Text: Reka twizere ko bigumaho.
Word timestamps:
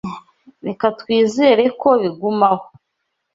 Reka 0.67 0.85
twizere 0.99 1.63
ko 1.81 1.89
bigumaho. 2.01 2.65